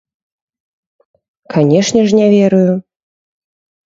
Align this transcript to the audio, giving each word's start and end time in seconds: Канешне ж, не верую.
Канешне 1.53 2.01
ж, 2.07 2.19
не 2.21 2.27
верую. 2.35 2.73